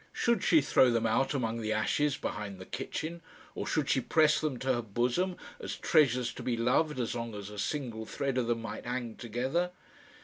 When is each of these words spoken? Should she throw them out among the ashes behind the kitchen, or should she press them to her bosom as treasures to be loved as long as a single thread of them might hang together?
Should 0.11 0.43
she 0.43 0.61
throw 0.61 0.89
them 0.89 1.05
out 1.05 1.35
among 1.35 1.61
the 1.61 1.71
ashes 1.73 2.17
behind 2.17 2.57
the 2.57 2.65
kitchen, 2.65 3.21
or 3.53 3.67
should 3.67 3.87
she 3.87 4.01
press 4.01 4.41
them 4.41 4.57
to 4.57 4.73
her 4.73 4.81
bosom 4.81 5.37
as 5.59 5.75
treasures 5.75 6.33
to 6.33 6.41
be 6.41 6.57
loved 6.57 6.99
as 6.99 7.13
long 7.13 7.35
as 7.35 7.51
a 7.51 7.59
single 7.59 8.07
thread 8.07 8.39
of 8.39 8.47
them 8.47 8.63
might 8.63 8.87
hang 8.87 9.15
together? 9.15 9.69